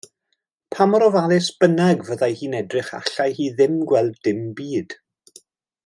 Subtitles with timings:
[0.75, 4.99] Pa mor ofalus bynnag fyddai hi'n edrych allai hi ddim gweld dim byd.